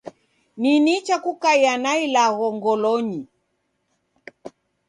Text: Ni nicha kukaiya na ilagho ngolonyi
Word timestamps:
Ni 0.57 0.79
nicha 0.85 1.15
kukaiya 1.23 1.73
na 1.83 1.91
ilagho 2.05 2.47
ngolonyi 2.57 3.21